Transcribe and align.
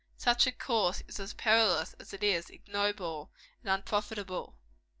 Such 0.17 0.47
a 0.47 0.51
course 0.51 1.03
is 1.07 1.19
as 1.19 1.35
perilous 1.35 1.93
as 1.99 2.11
it 2.11 2.23
is 2.23 2.49
ignoble 2.49 3.31
and 3.61 3.69
unprofitable. 3.69 4.57